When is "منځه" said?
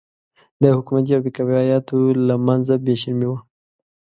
2.47-2.73